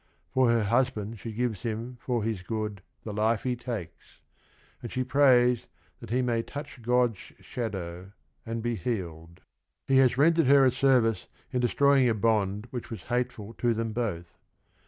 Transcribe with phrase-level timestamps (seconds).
[0.31, 4.17] For her husband she gives him "for his good the life he takes I"—
[4.81, 5.67] and she prays
[5.99, 8.11] that he may "touch God's shadow
[8.43, 9.41] and be healed."
[9.87, 10.71] He has 118 THE RING AND THE BOOK rendered her a
[11.11, 14.39] service in destroying a bond which was hateful to them both.